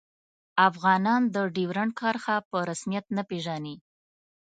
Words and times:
افغانان 0.67 1.21
د 1.35 1.35
ډیورنډ 1.55 1.91
کرښه 1.99 2.37
په 2.49 2.57
رسمیت 2.69 3.05
نه 3.17 3.23
پيژني 3.29 3.75